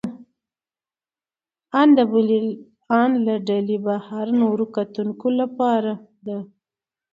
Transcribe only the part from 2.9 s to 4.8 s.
ان له ډلې بهر نورو